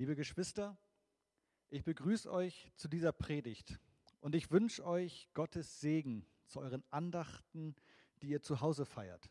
[0.00, 0.78] Liebe Geschwister,
[1.70, 3.80] ich begrüße euch zu dieser Predigt
[4.20, 7.74] und ich wünsche euch Gottes Segen zu euren Andachten,
[8.22, 9.28] die ihr zu Hause feiert.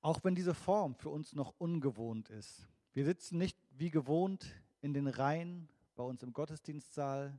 [0.00, 2.66] Auch wenn diese Form für uns noch ungewohnt ist.
[2.94, 4.46] Wir sitzen nicht wie gewohnt
[4.80, 7.38] in den Reihen bei uns im Gottesdienstsaal,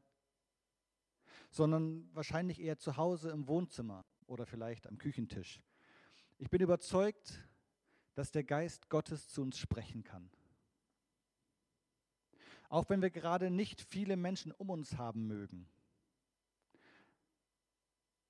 [1.50, 5.60] sondern wahrscheinlich eher zu Hause im Wohnzimmer oder vielleicht am Küchentisch.
[6.38, 7.50] Ich bin überzeugt,
[8.14, 10.30] dass der Geist Gottes zu uns sprechen kann.
[12.72, 15.68] Auch wenn wir gerade nicht viele Menschen um uns haben mögen,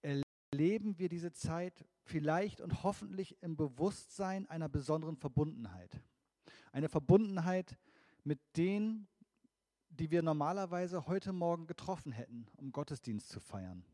[0.01, 6.01] erleben wir diese Zeit vielleicht und hoffentlich im Bewusstsein einer besonderen Verbundenheit.
[6.71, 7.77] Eine Verbundenheit
[8.23, 9.07] mit denen,
[9.89, 13.85] die wir normalerweise heute Morgen getroffen hätten, um Gottesdienst zu feiern.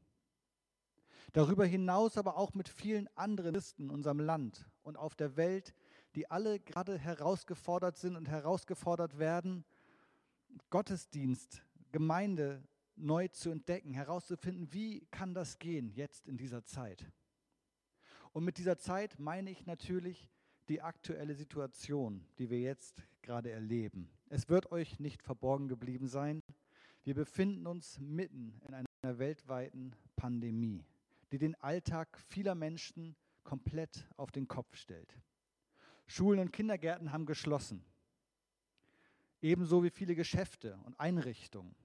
[1.34, 5.74] Darüber hinaus aber auch mit vielen anderen Christen in unserem Land und auf der Welt,
[6.16, 9.66] die alle gerade herausgefordert sind und herausgefordert werden,
[10.70, 12.64] Gottesdienst, Gemeinde
[12.96, 17.06] neu zu entdecken, herauszufinden, wie kann das gehen jetzt in dieser Zeit.
[18.34, 20.30] Und mit dieser Zeit meine ich natürlich
[20.70, 24.10] die aktuelle Situation, die wir jetzt gerade erleben.
[24.30, 26.42] Es wird euch nicht verborgen geblieben sein.
[27.04, 30.86] Wir befinden uns mitten in einer weltweiten Pandemie,
[31.32, 35.18] die den Alltag vieler Menschen komplett auf den Kopf stellt.
[36.06, 37.86] Schulen und Kindergärten haben geschlossen
[39.42, 41.76] ebenso wie viele Geschäfte und Einrichtungen.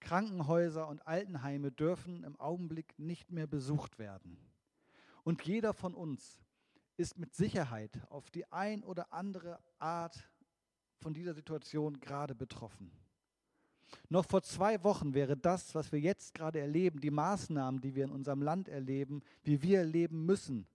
[0.00, 4.38] Krankenhäuser und Altenheime dürfen im Augenblick nicht mehr besucht werden.
[5.24, 6.40] Und jeder von uns
[6.96, 10.30] ist mit Sicherheit auf die ein oder andere Art
[10.96, 12.90] von dieser Situation gerade betroffen.
[14.08, 18.04] Noch vor zwei Wochen wäre das, was wir jetzt gerade erleben, die Maßnahmen, die wir
[18.04, 20.66] in unserem Land erleben, wie wir leben müssen,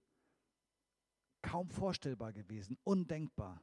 [1.41, 3.61] kaum vorstellbar gewesen, undenkbar.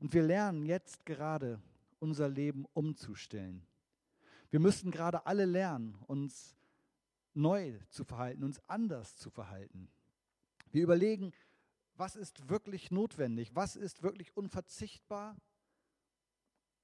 [0.00, 1.60] Und wir lernen jetzt gerade
[1.98, 3.66] unser Leben umzustellen.
[4.50, 6.56] Wir müssen gerade alle lernen, uns
[7.34, 9.90] neu zu verhalten, uns anders zu verhalten.
[10.70, 11.32] Wir überlegen,
[11.96, 15.36] was ist wirklich notwendig, was ist wirklich unverzichtbar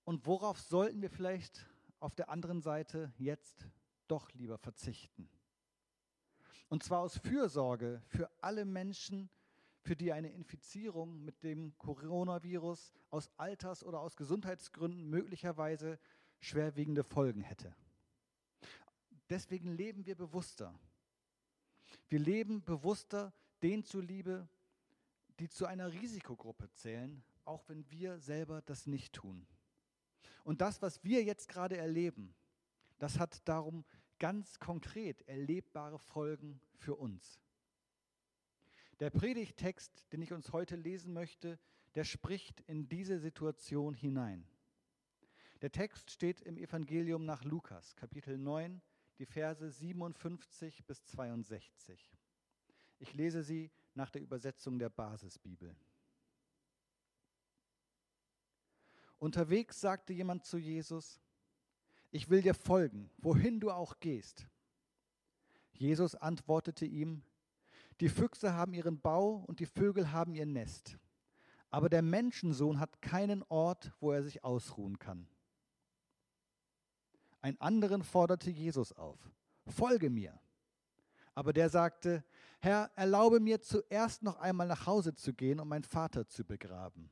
[0.05, 1.67] und worauf sollten wir vielleicht
[2.01, 3.69] auf der anderen Seite jetzt
[4.09, 5.29] doch lieber verzichten.
[6.69, 9.44] Und zwar aus Fürsorge für alle Menschen, die
[9.85, 15.99] für die eine Infizierung mit dem Coronavirus aus Alters- oder aus Gesundheitsgründen möglicherweise
[16.41, 17.77] schwerwiegende Folgen hätte.
[19.29, 20.75] Deswegen leben wir bewusster.
[22.09, 24.49] Wir leben bewusster denen zuliebe,
[25.39, 29.47] die zu einer Risikogruppe zählen, auch wenn wir selber das nicht tun.
[30.45, 32.35] Und das, was wir jetzt gerade erleben,
[32.99, 33.85] das hat darum
[34.19, 37.44] ganz konkret erlebbare Folgen für uns.
[39.01, 41.59] Der Predigtext, den ich uns heute lesen möchte,
[41.95, 44.47] der spricht in diese Situation hinein.
[45.63, 48.81] Der Text steht im Evangelium nach Lukas, Kapitel 9,
[49.19, 52.13] die Verse 57 bis 62.
[52.99, 55.75] Ich lese sie nach der Übersetzung der Basisbibel.
[59.19, 61.21] Unterwegs sagte jemand zu Jesus,
[62.11, 64.47] ich will dir folgen, wohin du auch gehst.
[65.73, 67.25] Jesus antwortete ihm,
[68.01, 70.99] die Füchse haben ihren Bau und die Vögel haben ihr Nest.
[71.71, 75.27] Aber der Menschensohn hat keinen Ort, wo er sich ausruhen kann.
[77.41, 79.19] Ein anderen forderte Jesus auf,
[79.67, 80.39] folge mir.
[81.35, 82.25] Aber der sagte,
[82.61, 87.11] Herr, erlaube mir zuerst noch einmal nach Hause zu gehen, um meinen Vater zu begraben.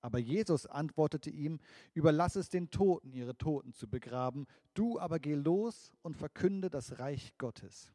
[0.00, 1.58] Aber Jesus antwortete ihm,
[1.94, 7.00] überlass es den Toten, ihre Toten zu begraben, du aber geh los und verkünde das
[7.00, 7.92] Reich Gottes.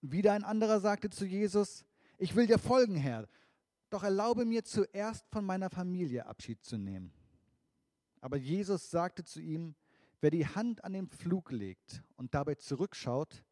[0.00, 1.84] Wieder ein anderer sagte zu Jesus,
[2.18, 3.28] ich will dir folgen, Herr,
[3.90, 7.12] doch erlaube mir zuerst von meiner Familie Abschied zu nehmen.
[8.20, 9.74] Aber Jesus sagte zu ihm,
[10.20, 13.44] wer die Hand an den Pflug legt und dabei zurückschaut,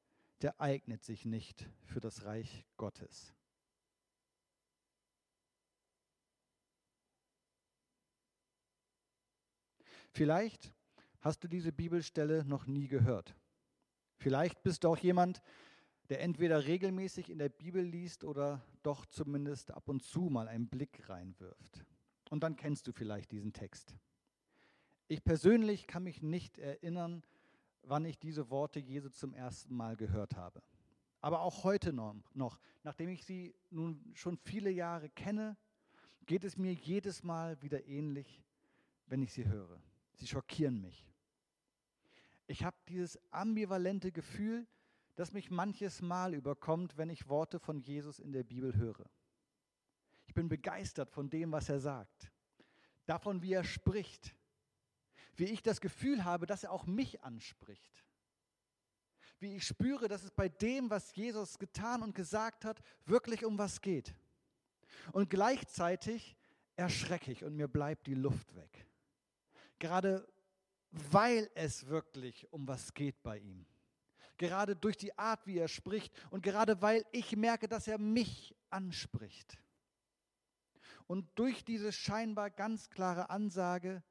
[0.42, 3.34] der eignet sich nicht für das Reich Gottes.
[10.10, 10.72] Vielleicht
[11.20, 13.34] hast du diese Bibelstelle noch nie gehört.
[14.16, 15.44] Vielleicht bist du auch jemand, der
[16.08, 21.08] entweder regelmäßig in der Bibel liest oder doch zumindest ab und zu mal einen Blick
[21.08, 21.84] reinwirft.
[22.30, 23.96] Und dann kennst du vielleicht diesen Text.
[25.08, 27.22] Ich persönlich kann mich nicht erinnern,
[27.82, 30.62] wann ich diese Worte Jesu zum ersten Mal gehört habe.
[31.20, 35.56] Aber auch heute noch, nachdem ich sie nun schon viele Jahre kenne,
[36.26, 38.42] geht es mir jedes Mal wieder ähnlich,
[39.06, 39.80] wenn ich sie höre.
[40.14, 41.06] Sie schockieren mich.
[42.46, 44.66] Ich habe dieses ambivalente Gefühl,
[45.14, 49.08] das mich manches Mal überkommt, wenn ich Worte von Jesus in der Bibel höre.
[50.26, 52.32] Ich bin begeistert von dem, was er sagt,
[53.06, 54.34] davon, wie er spricht,
[55.36, 58.04] wie ich das Gefühl habe, dass er auch mich anspricht,
[59.38, 63.58] wie ich spüre, dass es bei dem, was Jesus getan und gesagt hat, wirklich um
[63.58, 64.14] was geht.
[65.12, 66.36] Und gleichzeitig
[66.76, 68.86] erschrecke ich und mir bleibt die Luft weg.
[69.78, 70.26] Gerade
[70.90, 73.66] weil es wirklich um was geht bei ihm.
[74.44, 78.54] Gerade durch die Art, wie er spricht und gerade weil ich merke, dass er mich
[78.68, 79.56] anspricht.
[81.06, 84.02] Und durch diese scheinbar ganz klare Ansage,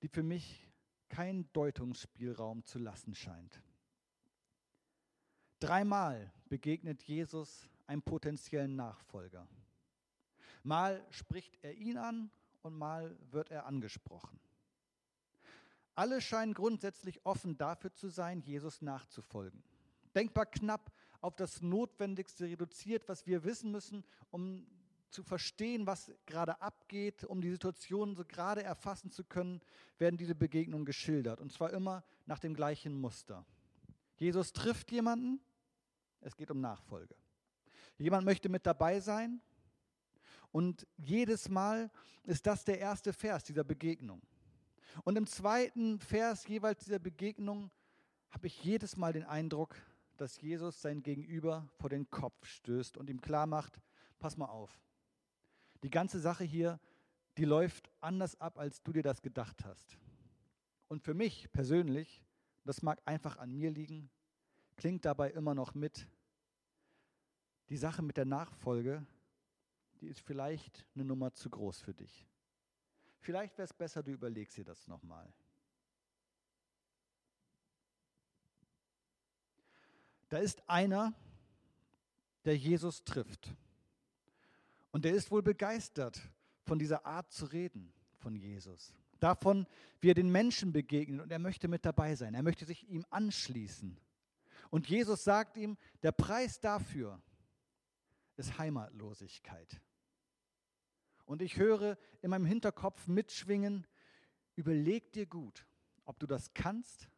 [0.00, 0.66] die für mich
[1.10, 3.60] keinen Deutungsspielraum zu lassen scheint.
[5.60, 9.46] Dreimal begegnet Jesus einem potenziellen Nachfolger.
[10.62, 12.30] Mal spricht er ihn an
[12.62, 14.40] und mal wird er angesprochen.
[15.94, 19.62] Alle scheinen grundsätzlich offen dafür zu sein, Jesus nachzufolgen.
[20.14, 24.66] Denkbar knapp auf das Notwendigste reduziert, was wir wissen müssen, um
[25.10, 29.60] zu verstehen, was gerade abgeht, um die Situation so gerade erfassen zu können,
[29.98, 31.40] werden diese Begegnungen geschildert.
[31.40, 33.44] Und zwar immer nach dem gleichen Muster.
[34.16, 35.40] Jesus trifft jemanden,
[36.20, 37.14] es geht um Nachfolge.
[37.98, 39.40] Jemand möchte mit dabei sein
[40.50, 41.90] und jedes Mal
[42.24, 44.22] ist das der erste Vers dieser Begegnung.
[45.04, 47.70] Und im zweiten Vers jeweils dieser Begegnung
[48.30, 49.76] habe ich jedes Mal den Eindruck,
[50.16, 53.80] dass Jesus sein Gegenüber vor den Kopf stößt und ihm klar macht,
[54.18, 54.80] pass mal auf.
[55.82, 56.78] Die ganze Sache hier,
[57.36, 59.98] die läuft anders ab, als du dir das gedacht hast.
[60.88, 62.22] Und für mich persönlich,
[62.64, 64.10] das mag einfach an mir liegen,
[64.76, 66.06] klingt dabei immer noch mit,
[67.68, 69.04] die Sache mit der Nachfolge,
[70.00, 72.26] die ist vielleicht eine Nummer zu groß für dich.
[73.22, 75.32] Vielleicht wäre es besser, du überlegst dir das nochmal.
[80.28, 81.14] Da ist einer,
[82.44, 83.54] der Jesus trifft.
[84.90, 86.20] Und der ist wohl begeistert
[86.64, 88.92] von dieser Art zu reden von Jesus.
[89.20, 89.68] Davon,
[90.00, 92.34] wie er den Menschen begegnet und er möchte mit dabei sein.
[92.34, 93.96] Er möchte sich ihm anschließen.
[94.70, 97.22] Und Jesus sagt ihm, der Preis dafür
[98.36, 99.80] ist Heimatlosigkeit.
[101.24, 103.86] Und ich höre in meinem Hinterkopf mitschwingen,
[104.56, 105.66] überleg dir gut,
[106.04, 107.08] ob du das kannst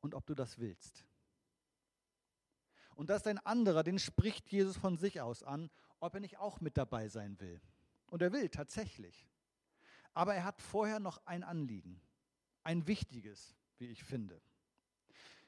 [0.00, 1.04] und ob du das willst.
[2.94, 5.70] Und da ist ein anderer, den spricht Jesus von sich aus an,
[6.00, 7.60] ob er nicht auch mit dabei sein will.
[8.06, 9.28] Und er will tatsächlich.
[10.12, 12.00] Aber er hat vorher noch ein Anliegen,
[12.62, 14.40] ein wichtiges, wie ich finde,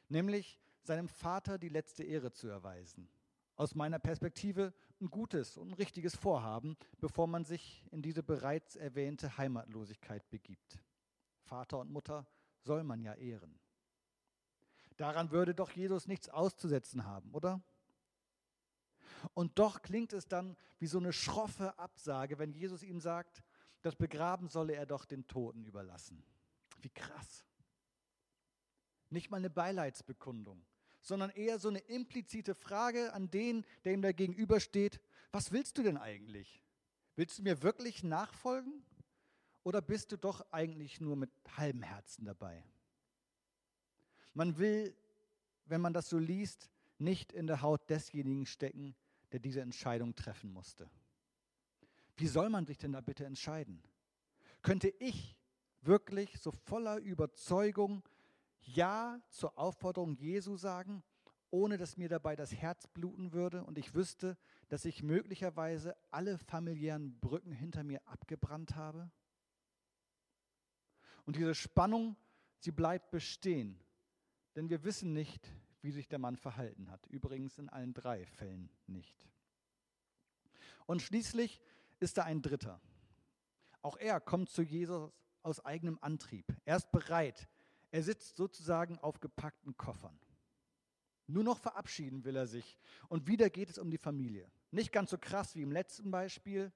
[0.09, 3.09] nämlich seinem Vater die letzte Ehre zu erweisen
[3.57, 8.77] aus meiner Perspektive ein gutes und ein richtiges Vorhaben, bevor man sich in diese bereits
[8.77, 10.79] erwähnte Heimatlosigkeit begibt.
[11.43, 12.27] Vater und Mutter
[12.61, 13.59] soll man ja ehren.
[14.97, 17.63] Daran würde doch Jesus nichts auszusetzen haben, oder?
[19.35, 23.43] Und doch klingt es dann wie so eine schroffe Absage, wenn Jesus ihm sagt,
[23.83, 26.25] das Begraben solle er doch den Toten überlassen.
[26.81, 27.45] Wie krass.
[29.11, 30.65] Nicht mal eine Beileidsbekundung,
[31.07, 35.01] sondern eher so eine implizite Frage an den, der ihm da gegenübersteht.
[35.31, 36.65] Was willst du denn eigentlich?
[37.15, 38.85] Willst du mir wirklich nachfolgen?
[39.63, 42.65] Oder bist du doch eigentlich nur mit halbem Herzen dabei?
[44.35, 44.97] Man will,
[45.67, 48.97] wenn man das so liest, nicht in der Haut desjenigen stecken,
[49.31, 50.91] der diese Entscheidung treffen musste.
[52.17, 53.81] Wie soll man sich denn da bitte entscheiden?
[54.63, 55.37] Könnte ich
[55.83, 58.03] wirklich so voller Überzeugung
[58.67, 61.03] ja zur Aufforderung Jesu sagen,
[61.51, 64.37] ohne dass mir dabei das Herz bluten würde und ich wüsste,
[64.69, 69.11] dass ich möglicherweise alle familiären Brücken hinter mir abgebrannt habe?
[71.25, 72.17] Und diese Spannung,
[72.59, 73.81] sie bleibt bestehen,
[74.55, 77.07] denn wir wissen nicht, wie sich der Mann verhalten hat.
[77.07, 79.29] Übrigens in allen drei Fällen nicht.
[80.87, 81.61] Und schließlich
[82.01, 82.81] ist da ein Dritter.
[83.83, 86.47] Auch er kommt zu Jesus aus eigenem Antrieb.
[86.65, 87.49] Er ist bereit,
[87.91, 90.19] er sitzt sozusagen auf gepackten Koffern.
[91.27, 92.79] Nur noch verabschieden will er sich.
[93.09, 94.51] Und wieder geht es um die Familie.
[94.71, 96.73] Nicht ganz so krass wie im letzten Beispiel.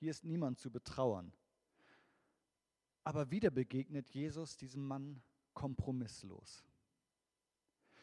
[0.00, 1.32] Hier ist niemand zu betrauern.
[3.04, 6.64] Aber wieder begegnet Jesus diesem Mann kompromisslos.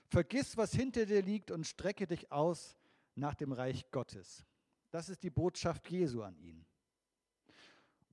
[0.08, 2.78] Vergiss, was hinter dir liegt und strecke dich aus
[3.16, 4.46] nach dem Reich Gottes.
[4.92, 6.66] Das ist die Botschaft Jesu an ihn.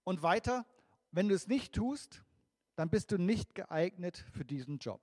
[0.04, 0.64] Und weiter,
[1.10, 2.24] wenn du es nicht tust,
[2.78, 5.02] dann bist du nicht geeignet für diesen Job.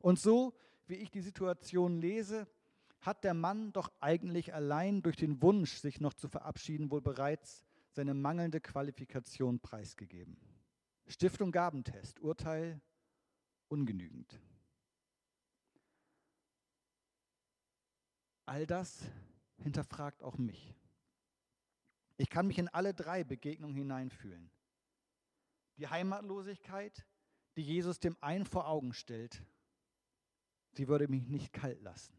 [0.00, 0.54] Und so,
[0.86, 2.46] wie ich die Situation lese,
[3.00, 7.64] hat der Mann doch eigentlich allein durch den Wunsch, sich noch zu verabschieden, wohl bereits
[7.90, 10.36] seine mangelnde Qualifikation preisgegeben.
[11.08, 12.80] Stiftung Gabentest, Urteil
[13.66, 14.38] ungenügend.
[18.46, 19.10] All das
[19.56, 20.72] hinterfragt auch mich.
[22.16, 24.52] Ich kann mich in alle drei Begegnungen hineinfühlen.
[25.80, 27.06] Die Heimatlosigkeit,
[27.56, 29.42] die Jesus dem einen vor Augen stellt,
[30.72, 32.12] sie würde mich nicht kalt lassen.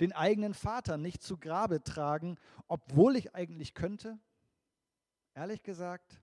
[0.00, 2.36] Den eigenen Vater nicht zu Grabe tragen,
[2.68, 4.18] obwohl ich eigentlich könnte,
[5.32, 6.20] ehrlich gesagt,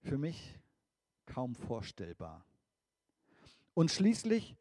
[0.00, 0.58] für mich
[1.26, 2.44] kaum vorstellbar.
[3.74, 4.56] Und schließlich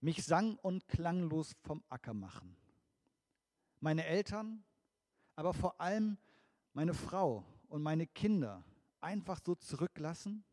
[0.00, 2.56] mich sang- und klanglos vom Acker machen.
[3.80, 4.62] Meine Eltern,
[5.34, 6.18] aber vor allem
[6.72, 8.62] meine Frau und meine Kinder
[9.00, 10.44] einfach so zurücklassen,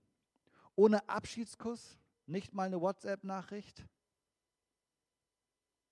[0.76, 1.98] ohne Abschiedskuss,
[2.28, 3.86] nicht mal eine WhatsApp-Nachricht,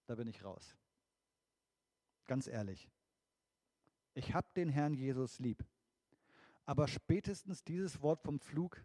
[0.06, 0.78] da bin ich raus.
[2.28, 2.90] Ganz ehrlich.
[4.14, 5.66] Ich habe den Herrn Jesus lieb.
[6.66, 8.84] Aber spätestens dieses Wort vom Flug,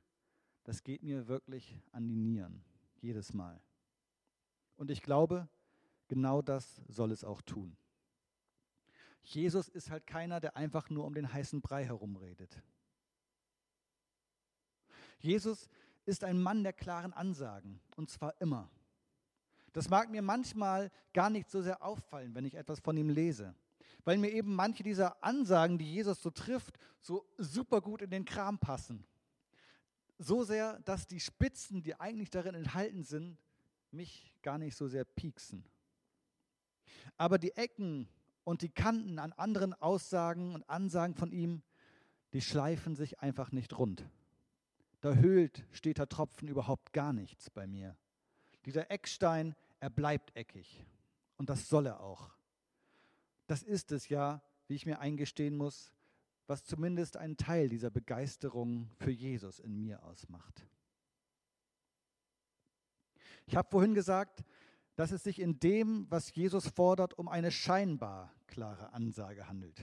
[0.65, 2.63] das geht mir wirklich an die Nieren,
[3.01, 3.61] jedes Mal.
[4.77, 5.49] Und ich glaube,
[6.09, 7.77] genau das soll es auch tun.
[9.23, 12.63] Jesus ist halt keiner, der einfach nur um den heißen Brei herumredet.
[15.19, 15.69] Jesus
[16.07, 18.71] ist ein Mann der klaren Ansagen, und zwar immer.
[19.73, 23.55] Das mag mir manchmal gar nicht so sehr auffallen, wenn ich etwas von ihm lese,
[24.05, 28.25] weil mir eben manche dieser Ansagen, die Jesus so trifft, so super gut in den
[28.25, 29.07] Kram passen.
[30.19, 33.39] So sehr, dass die Spitzen, die eigentlich darin enthalten sind,
[33.91, 35.65] mich gar nicht so sehr pieksen.
[37.17, 38.09] Aber die Ecken
[38.45, 41.63] und die Kanten an anderen Aussagen und Ansagen von ihm,
[42.33, 44.09] die schleifen sich einfach nicht rund.
[45.01, 47.97] Da höhlt steter Tropfen überhaupt gar nichts bei mir.
[48.67, 50.85] Dieser Eckstein, er bleibt eckig.
[51.37, 52.31] Und das soll er auch.
[53.47, 55.93] Das ist es ja, wie ich mir eingestehen muss,
[56.47, 60.67] was zumindest einen Teil dieser Begeisterung für Jesus in mir ausmacht.
[63.47, 64.45] Ich habe vorhin gesagt,
[65.01, 69.83] dass es sich in dem, was Jesus fordert, um eine scheinbar klare Ansage handelt.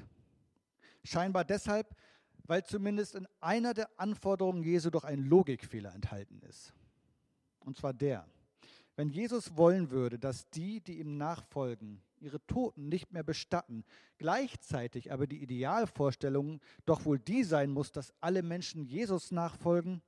[1.04, 1.96] Scheinbar deshalb,
[2.44, 6.72] weil zumindest in einer der Anforderungen Jesu doch ein Logikfehler enthalten ist.
[7.62, 8.28] Und zwar der,
[8.96, 13.86] wenn Jesus wollen würde, dass die, die ihm nachfolgen, ihre Toten nicht mehr bestatten,
[14.20, 20.04] gleichzeitig aber die Idealvorstellung doch wohl die sein muss, dass alle Menschen Jesus nachfolgen,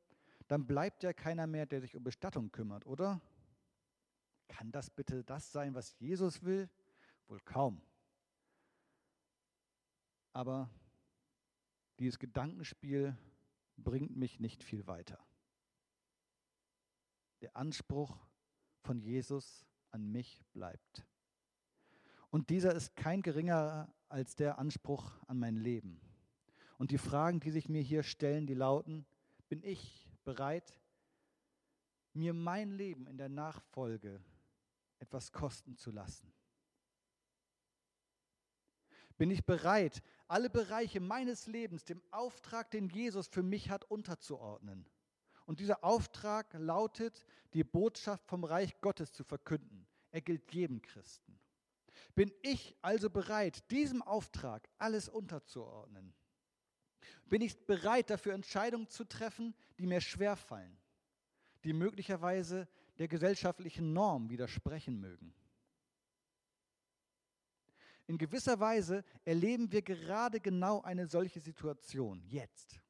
[0.48, 3.20] dann bleibt ja keiner mehr, der sich um Bestattung kümmert, oder?
[4.50, 6.70] Kann das bitte das sein, was Jesus will?
[7.28, 7.82] Wohl kaum.
[10.34, 10.70] Aber
[12.00, 13.18] dieses Gedankenspiel
[13.78, 15.20] bringt mich nicht viel weiter.
[17.42, 18.18] Der Anspruch
[18.82, 21.06] von Jesus an mich bleibt.
[22.30, 26.02] Und dieser ist kein geringerer als der Anspruch an mein Leben.
[26.78, 29.06] Und die Fragen, die sich mir hier stellen, die lauten,
[29.48, 30.74] bin ich bereit,
[32.14, 34.24] mir mein Leben in der Nachfolge
[35.00, 36.32] etwas kosten zu lassen?
[39.18, 44.90] Bin ich bereit, alle Bereiche meines Lebens dem Auftrag, den Jesus für mich hat, unterzuordnen?
[45.46, 49.88] Und dieser Auftrag lautet, die Botschaft vom Reich Gottes zu verkünden.
[50.12, 51.40] Er gilt jedem Christen.
[52.16, 56.14] Bin ich also bereit, diesem Auftrag alles unterzuordnen?
[57.26, 60.78] Bin ich bereit, dafür Entscheidungen zu treffen, die mir schwerfallen,
[61.64, 62.68] die möglicherweise
[63.00, 65.34] der gesellschaftlichen Norm widersprechen mögen?
[68.06, 72.82] In gewisser Weise erleben wir gerade genau eine solche Situation jetzt.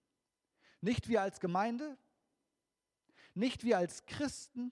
[0.81, 1.97] Nicht wir als Gemeinde,
[3.33, 4.71] nicht wir als Christen,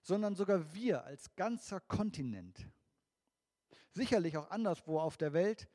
[0.00, 2.68] sondern sogar wir als ganzer Kontinent.
[3.90, 5.68] Sicherlich auch anderswo auf der Welt,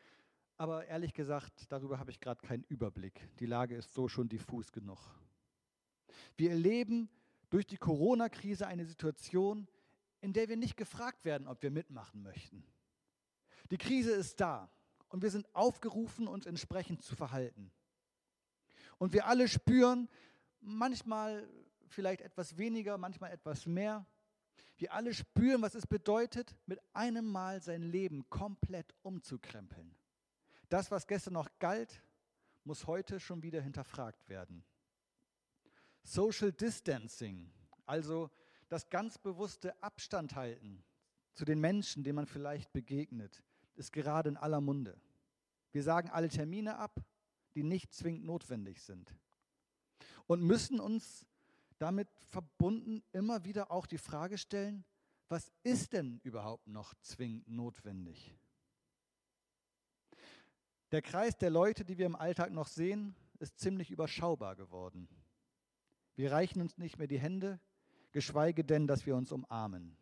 [0.57, 3.29] aber ehrlich gesagt, darüber habe ich gerade keinen Überblick.
[3.39, 5.00] Die Lage ist so schon diffus genug.
[6.38, 7.09] Wir erleben
[7.55, 9.69] durch die Corona-Krise eine Situation,
[10.19, 12.65] in der wir nicht gefragt werden, ob wir mitmachen möchten.
[13.71, 14.69] Die Krise ist da
[15.07, 17.71] und wir sind aufgerufen, uns entsprechend zu verhalten.
[18.97, 20.09] Und wir alle spüren,
[20.59, 21.47] manchmal
[21.88, 24.05] vielleicht etwas weniger, manchmal etwas mehr.
[24.75, 29.95] Wir alle spüren, was es bedeutet, mit einem Mal sein Leben komplett umzukrempeln.
[30.67, 32.03] Das, was gestern noch galt,
[32.65, 34.65] muss heute schon wieder hinterfragt werden.
[36.05, 37.51] Social Distancing,
[37.85, 38.29] also
[38.69, 40.83] das ganz bewusste Abstand halten
[41.33, 43.43] zu den Menschen, denen man vielleicht begegnet,
[43.75, 45.00] ist gerade in aller Munde.
[45.71, 47.03] Wir sagen alle Termine ab,
[47.55, 49.15] die nicht zwingend notwendig sind.
[50.27, 51.25] Und müssen uns
[51.79, 54.85] damit verbunden immer wieder auch die Frage stellen,
[55.27, 58.38] was ist denn überhaupt noch zwingend notwendig?
[60.91, 65.09] Der Kreis der Leute, die wir im Alltag noch sehen, ist ziemlich überschaubar geworden.
[66.15, 67.60] Wir reichen uns nicht mehr die Hände,
[68.12, 69.98] geschweige denn, dass wir uns umarmen.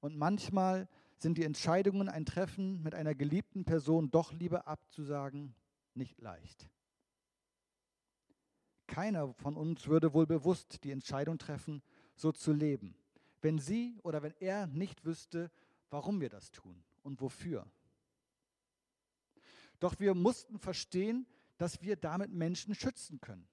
[0.00, 5.54] Und manchmal sind die Entscheidungen, ein Treffen mit einer geliebten Person doch lieber abzusagen,
[5.94, 6.68] nicht leicht.
[8.86, 11.82] Keiner von uns würde wohl bewusst die Entscheidung treffen,
[12.14, 12.94] so zu leben,
[13.40, 15.50] wenn sie oder wenn er nicht wüsste,
[15.88, 17.66] warum wir das tun und wofür.
[19.80, 23.48] Doch wir mussten verstehen, dass wir damit Menschen schützen können.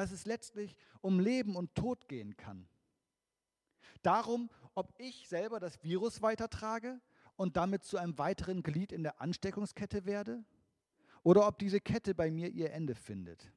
[0.00, 2.66] Dass es letztlich um Leben und Tod gehen kann.
[4.00, 7.02] Darum, ob ich selber das Virus weitertrage
[7.36, 10.42] und damit zu einem weiteren Glied in der Ansteckungskette werde
[11.22, 13.52] oder ob diese Kette bei mir ihr Ende findet.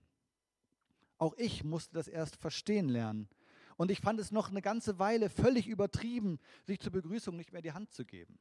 [1.18, 3.30] Auch ich musste das erst verstehen lernen.
[3.78, 7.62] Und ich fand es noch eine ganze Weile völlig übertrieben, sich zur Begrüßung nicht mehr
[7.62, 8.38] die Hand zu geben.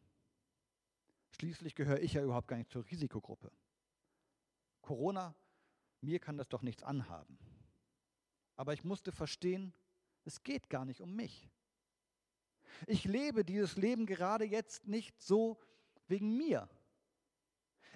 [1.38, 3.52] Schließlich gehöre ich ja überhaupt gar nicht zur Risikogruppe.
[4.80, 5.37] Corona,
[6.00, 7.38] mir kann das doch nichts anhaben.
[8.56, 9.73] Aber ich musste verstehen,
[10.25, 11.49] es geht gar nicht um mich.
[12.87, 15.59] Ich lebe dieses Leben gerade jetzt nicht so
[16.09, 16.68] wegen mir.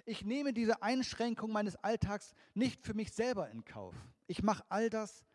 [0.05, 3.95] Ich nehme diese Einschränkung meines Alltags nicht für mich selber in Kauf.
[4.27, 5.25] Ich mache all das,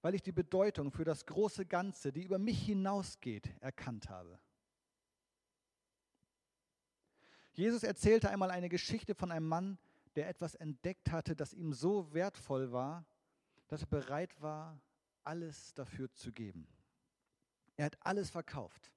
[0.00, 4.38] weil ich die Bedeutung für das große Ganze, die über mich hinausgeht, erkannt habe.
[7.52, 9.78] Jesus erzählte einmal eine Geschichte von einem Mann,
[10.16, 13.04] der etwas entdeckt hatte, das ihm so wertvoll war,
[13.72, 14.78] dass er bereit war,
[15.24, 16.68] alles dafür zu geben.
[17.74, 18.92] Er hat alles verkauft,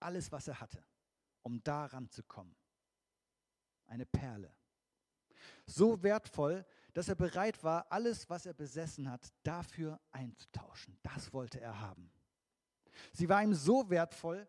[0.00, 0.84] alles, was er hatte,
[1.42, 2.56] um daran zu kommen.
[3.86, 4.52] Eine Perle.
[5.64, 10.98] So wertvoll, dass er bereit war, alles, was er besessen hat, dafür einzutauschen.
[11.04, 12.10] Das wollte er haben.
[13.12, 14.48] Sie war ihm so wertvoll,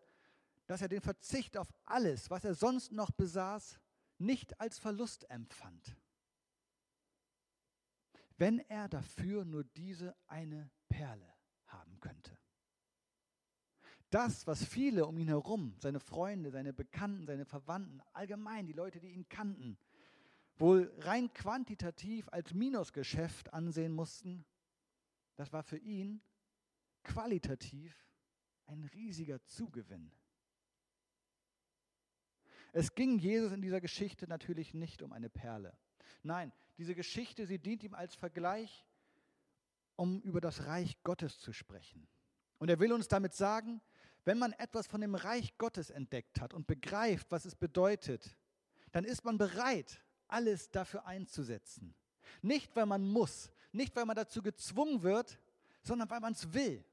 [0.66, 3.78] dass er den Verzicht auf alles, was er sonst noch besaß,
[4.18, 5.96] nicht als Verlust empfand,
[8.38, 11.34] wenn er dafür nur diese eine Perle
[11.66, 12.36] haben könnte.
[14.10, 19.00] Das, was viele um ihn herum, seine Freunde, seine Bekannten, seine Verwandten, allgemein die Leute,
[19.00, 19.78] die ihn kannten,
[20.56, 24.46] wohl rein quantitativ als Minusgeschäft ansehen mussten,
[25.34, 26.22] das war für ihn
[27.02, 28.08] qualitativ
[28.66, 30.12] ein riesiger Zugewinn.
[32.72, 35.76] Es ging Jesus in dieser Geschichte natürlich nicht um eine Perle.
[36.22, 38.86] Nein, diese Geschichte, sie dient ihm als Vergleich,
[39.96, 42.06] um über das Reich Gottes zu sprechen.
[42.58, 43.80] Und er will uns damit sagen,
[44.24, 48.36] wenn man etwas von dem Reich Gottes entdeckt hat und begreift, was es bedeutet,
[48.92, 51.94] dann ist man bereit, alles dafür einzusetzen.
[52.42, 55.38] Nicht, weil man muss, nicht, weil man dazu gezwungen wird,
[55.82, 56.84] sondern weil man es will,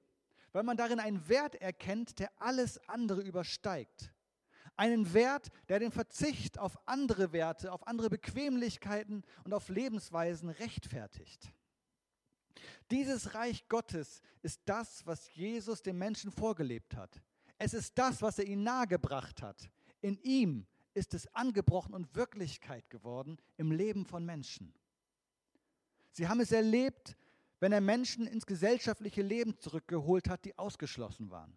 [0.52, 4.12] weil man darin einen Wert erkennt, der alles andere übersteigt.
[4.75, 11.53] Einen Wert, der den Verzicht auf andere Werte, auf andere Bequemlichkeiten und auf Lebensweisen rechtfertigt.
[12.91, 17.21] Dieses Reich Gottes ist das, was Jesus den Menschen vorgelebt hat.
[17.57, 19.69] Es ist das, was er ihnen nahegebracht hat.
[20.01, 24.73] In ihm ist es angebrochen und Wirklichkeit geworden im Leben von Menschen.
[26.12, 27.15] Sie haben es erlebt,
[27.59, 31.55] wenn er Menschen ins gesellschaftliche Leben zurückgeholt hat, die ausgeschlossen waren.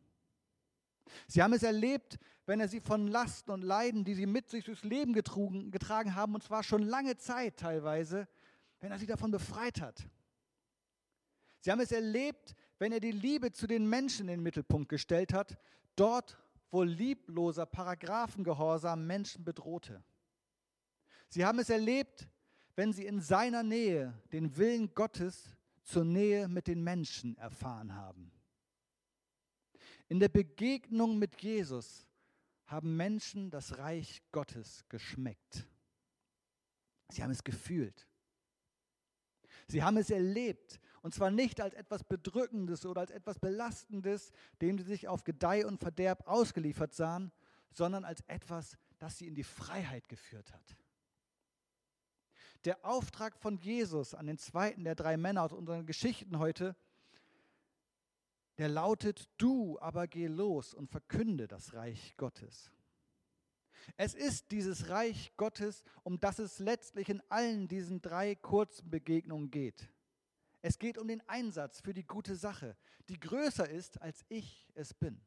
[1.27, 4.65] Sie haben es erlebt, wenn er sie von Lasten und Leiden, die sie mit sich
[4.65, 8.29] durchs Leben getrugen, getragen haben, und zwar schon lange Zeit teilweise,
[8.81, 10.09] wenn er sie davon befreit hat.
[11.61, 15.33] Sie haben es erlebt, wenn er die Liebe zu den Menschen in den Mittelpunkt gestellt
[15.33, 15.59] hat,
[15.97, 16.39] dort,
[16.71, 20.03] wo liebloser Paragraphengehorsam Menschen bedrohte.
[21.29, 22.29] Sie haben es erlebt,
[22.77, 28.31] wenn sie in seiner Nähe den Willen Gottes zur Nähe mit den Menschen erfahren haben.
[30.09, 32.07] In der Begegnung mit Jesus
[32.67, 35.67] haben Menschen das Reich Gottes geschmeckt.
[37.09, 38.09] Sie haben es gefühlt.
[39.69, 40.81] Sie haben es erlebt.
[41.03, 45.65] Und zwar nicht als etwas Bedrückendes oder als etwas Belastendes, dem sie sich auf Gedeih
[45.67, 47.33] und Verderb ausgeliefert sahen,
[47.71, 50.77] sondern als etwas, das sie in die Freiheit geführt hat.
[52.65, 56.75] Der Auftrag von Jesus an den zweiten der drei Männer aus unseren Geschichten heute
[58.59, 62.71] der lautet, du aber geh los und verkünde das Reich Gottes.
[63.97, 69.51] Es ist dieses Reich Gottes, um das es letztlich in allen diesen drei kurzen Begegnungen
[69.51, 69.89] geht.
[70.63, 72.77] Es geht um den Einsatz für die gute Sache,
[73.09, 75.21] die größer ist, als ich es bin.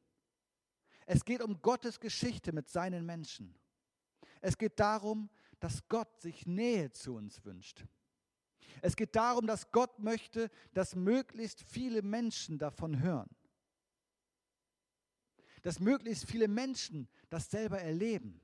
[1.05, 3.55] Es geht um Gottes Geschichte mit seinen Menschen.
[4.41, 7.85] Es geht darum, dass Gott sich Nähe zu uns wünscht.
[8.81, 13.29] Es geht darum, dass Gott möchte, dass möglichst viele Menschen davon hören.
[15.61, 18.39] Dass möglichst viele Menschen das selber erleben.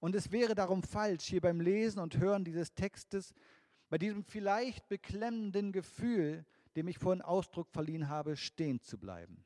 [0.00, 3.34] Und es wäre darum falsch, hier beim Lesen und Hören dieses Textes,
[3.88, 6.44] bei diesem vielleicht beklemmenden Gefühl,
[6.74, 9.44] dem ich vorhin Ausdruck verliehen habe, stehen zu bleiben.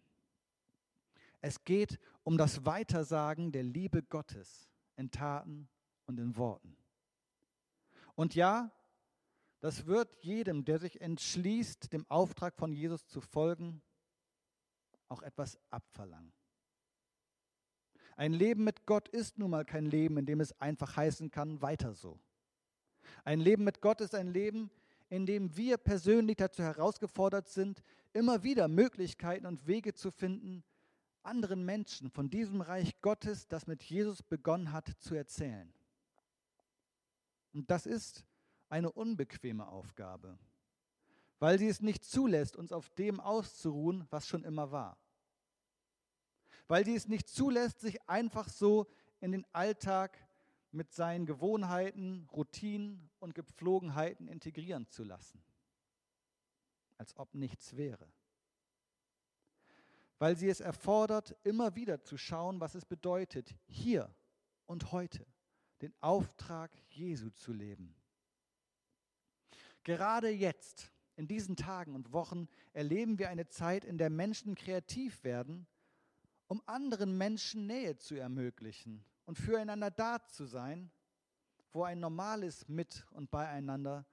[1.40, 5.68] Es geht um das Weitersagen der Liebe Gottes in Taten
[6.06, 6.76] und in Worten.
[8.14, 8.72] Und ja,
[9.60, 13.82] das wird jedem, der sich entschließt, dem Auftrag von Jesus zu folgen,
[15.08, 16.32] auch etwas abverlangen.
[18.16, 21.60] Ein Leben mit Gott ist nun mal kein Leben, in dem es einfach heißen kann,
[21.60, 22.18] weiter so.
[23.24, 24.70] Ein Leben mit Gott ist ein Leben,
[25.08, 30.64] in dem wir persönlich dazu herausgefordert sind, immer wieder Möglichkeiten und Wege zu finden,
[31.22, 35.72] anderen Menschen von diesem Reich Gottes, das mit Jesus begonnen hat, zu erzählen.
[37.52, 38.24] Und das ist
[38.68, 40.38] eine unbequeme Aufgabe,
[41.38, 44.98] weil sie es nicht zulässt, uns auf dem auszuruhen, was schon immer war.
[46.68, 48.86] Weil sie es nicht zulässt, sich einfach so
[49.20, 50.18] in den Alltag
[50.72, 55.42] mit seinen Gewohnheiten, Routinen und Gepflogenheiten integrieren zu lassen,
[56.98, 58.12] als ob nichts wäre.
[60.18, 64.14] Weil sie es erfordert, immer wieder zu schauen, was es bedeutet, hier
[64.66, 65.26] und heute
[65.82, 67.95] den Auftrag Jesu zu leben.
[69.86, 75.22] Gerade jetzt, in diesen Tagen und Wochen, erleben wir eine Zeit, in der Menschen kreativ
[75.22, 75.68] werden,
[76.48, 80.90] um anderen Menschen Nähe zu ermöglichen und füreinander da zu sein,
[81.70, 84.04] wo ein normales Mit- und Beieinander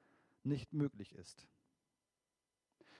[0.43, 1.47] nicht möglich ist.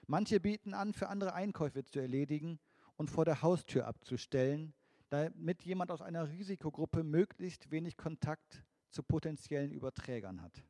[0.07, 2.59] Manche bieten an, für andere Einkäufe zu erledigen
[2.97, 4.73] und vor der Haustür abzustellen,
[5.09, 10.63] damit jemand aus einer Risikogruppe möglichst wenig Kontakt zu potenziellen Überträgern hat.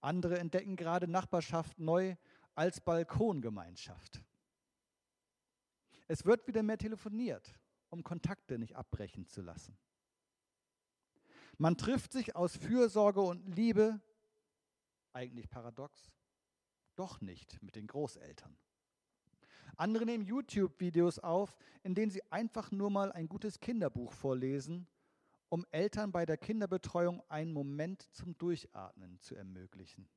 [0.00, 2.16] Andere entdecken gerade Nachbarschaft neu
[2.54, 4.22] als Balkongemeinschaft.
[6.08, 7.58] Es wird wieder mehr telefoniert,
[7.90, 9.76] um Kontakte nicht abbrechen zu lassen.
[11.58, 14.00] Man trifft sich aus Fürsorge und Liebe,
[15.12, 16.12] eigentlich paradox,
[16.94, 18.56] doch nicht mit den Großeltern.
[19.76, 24.86] Andere nehmen YouTube-Videos auf, in denen sie einfach nur mal ein gutes Kinderbuch vorlesen
[25.48, 30.08] um Eltern bei der Kinderbetreuung einen Moment zum Durchatmen zu ermöglichen.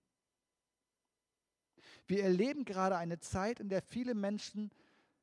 [2.08, 4.72] Wir erleben gerade eine Zeit, in der viele Menschen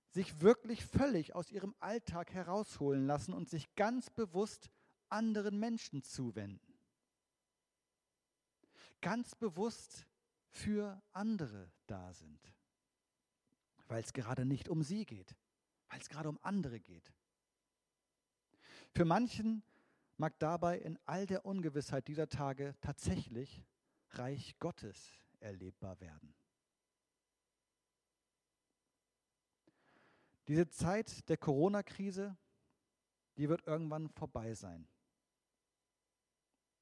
[0.08, 4.70] sich wirklich völlig aus ihrem Alltag herausholen lassen und sich ganz bewusst
[5.08, 6.78] anderen Menschen zuwenden.
[9.00, 10.06] Ganz bewusst
[10.48, 12.40] für andere da sind,
[13.88, 15.36] weil es gerade nicht um sie geht,
[15.88, 17.12] weil es gerade um andere geht.
[18.94, 19.62] Für manchen
[20.16, 23.62] mag dabei in all der Ungewissheit dieser Tage tatsächlich
[24.10, 26.34] Reich Gottes erlebbar werden.
[30.48, 32.36] Diese Zeit der Corona-Krise,
[33.36, 34.86] die wird irgendwann vorbei sein.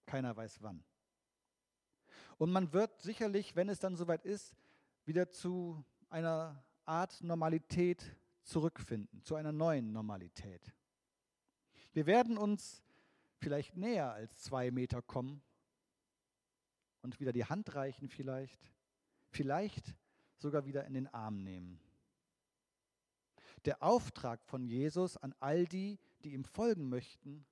[0.07, 0.85] Keiner weiß wann.
[2.37, 4.55] Und man wird sicherlich, wenn es dann soweit ist,
[5.07, 10.75] wieder zu einer Art Normalität zurückfinden, zu einer neuen Normalität.
[11.92, 12.85] Wir werden uns
[13.44, 15.42] vielleicht näher als zwei Meter kommen
[17.02, 18.72] und wieder die Hand reichen vielleicht,
[19.28, 19.94] vielleicht
[20.38, 21.78] sogar wieder in den Arm nehmen.
[23.66, 27.44] Der Auftrag von Jesus an all die, die ihm folgen möchten,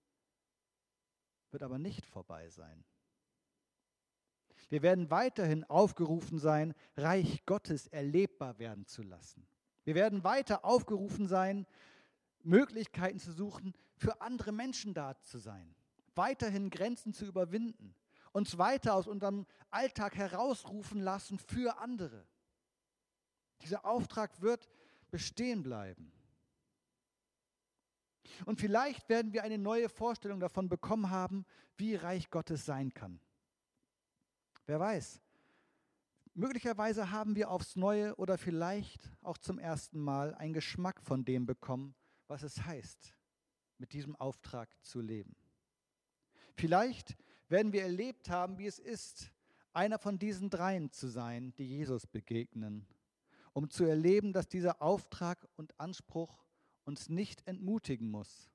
[1.50, 2.87] wird aber nicht vorbei sein.
[4.70, 9.46] Wir werden weiterhin aufgerufen sein, Reich Gottes erlebbar werden zu lassen.
[9.85, 11.66] Wir werden weiter aufgerufen sein,
[12.42, 15.74] Möglichkeiten zu suchen, für andere Menschen da zu sein
[16.14, 17.94] weiterhin Grenzen zu überwinden,
[18.33, 22.27] uns weiter aus unserem Alltag herausrufen lassen für andere.
[23.62, 24.68] Dieser Auftrag wird
[25.11, 26.12] bestehen bleiben.
[28.46, 31.44] Und vielleicht werden wir eine neue Vorstellung davon bekommen haben,
[31.77, 33.20] wie Reich Gottes sein kann.
[34.66, 35.20] Wer weiß,
[36.35, 41.46] möglicherweise haben wir aufs Neue oder vielleicht auch zum ersten Mal einen Geschmack von dem
[41.46, 41.94] bekommen,
[42.27, 43.14] was es heißt,
[43.79, 45.37] mit diesem Auftrag zu leben.
[46.55, 47.17] Vielleicht
[47.49, 49.33] werden wir erlebt haben, wie es ist,
[49.73, 52.87] einer von diesen dreien zu sein, die Jesus begegnen,
[53.53, 56.45] um zu erleben, dass dieser Auftrag und Anspruch
[56.85, 58.51] uns nicht entmutigen muss,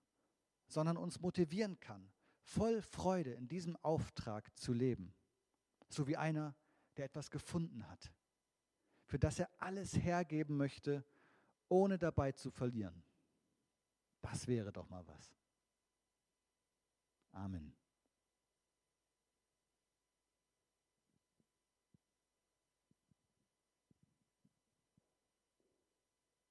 [0.67, 5.13] sondern uns motivieren kann, voll Freude in diesem Auftrag zu leben.
[5.89, 6.55] So wie einer,
[6.97, 8.11] der etwas gefunden hat,
[9.05, 11.05] für das er alles hergeben möchte,
[11.69, 13.03] ohne dabei zu verlieren.
[14.21, 15.33] Das wäre doch mal was.
[17.31, 17.76] Amen.